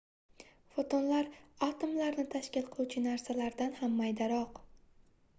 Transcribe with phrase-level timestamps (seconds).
[0.75, 1.27] fotonlar
[1.67, 4.57] atomlarni tashkil qiluvchi narsalardan ham maydaroq